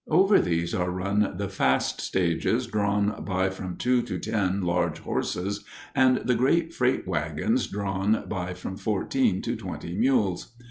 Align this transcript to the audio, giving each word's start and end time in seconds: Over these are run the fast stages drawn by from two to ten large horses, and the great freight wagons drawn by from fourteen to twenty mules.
Over 0.09 0.39
these 0.39 0.73
are 0.73 0.89
run 0.89 1.33
the 1.37 1.47
fast 1.47 2.01
stages 2.01 2.65
drawn 2.65 3.23
by 3.23 3.51
from 3.51 3.75
two 3.77 4.01
to 4.01 4.17
ten 4.17 4.63
large 4.63 4.97
horses, 4.97 5.63
and 5.93 6.17
the 6.25 6.33
great 6.33 6.73
freight 6.73 7.07
wagons 7.07 7.67
drawn 7.67 8.23
by 8.27 8.55
from 8.55 8.77
fourteen 8.77 9.43
to 9.43 9.55
twenty 9.55 9.95
mules. 9.95 10.55